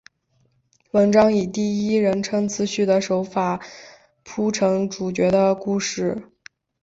[0.93, 3.61] 文章以第一人称自叙的手法
[4.23, 6.31] 铺陈主角的故事。